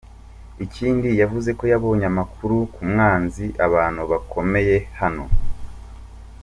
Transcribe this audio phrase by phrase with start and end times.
[0.65, 5.25] Ikindi yavuzeko yabonye amakuru ku mwanzi, abantu bakomeye hano.